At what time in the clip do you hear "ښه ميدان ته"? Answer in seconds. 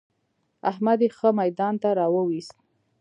1.17-1.89